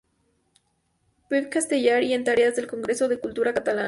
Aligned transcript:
Puig 1.29 1.47
Castellar 1.49 2.01
y 2.01 2.13
en 2.13 2.23
tareas 2.23 2.55
del 2.55 2.65
Congreso 2.65 3.07
de 3.07 3.19
Cultura 3.19 3.53
Catalana. 3.53 3.79